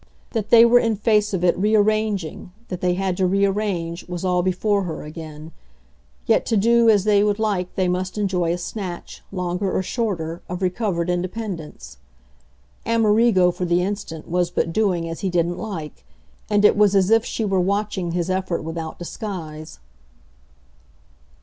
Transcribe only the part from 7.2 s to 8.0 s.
would like they